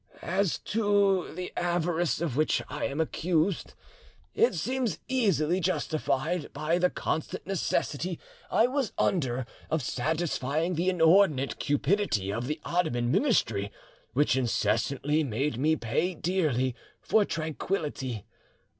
"As 0.23 0.57
to 0.57 1.31
the 1.35 1.53
avarice 1.55 2.21
of 2.21 2.35
which 2.35 2.59
I 2.69 2.85
am 2.85 2.99
accused, 2.99 3.75
it 4.33 4.55
seems 4.55 4.97
easily 5.07 5.59
justified 5.59 6.51
by 6.53 6.79
the 6.79 6.89
constant 6.89 7.45
necessity 7.45 8.19
I 8.49 8.65
was 8.65 8.93
under 8.97 9.45
of 9.69 9.83
satisfying 9.83 10.73
the 10.73 10.89
inordinate 10.89 11.59
cupidity 11.59 12.33
of 12.33 12.47
the 12.47 12.59
Ottoman 12.65 13.11
ministry, 13.11 13.71
which 14.13 14.35
incessantly 14.35 15.23
made 15.23 15.59
me 15.59 15.75
pay 15.75 16.15
dearly 16.15 16.73
for 16.99 17.23
tranquillity. 17.23 18.25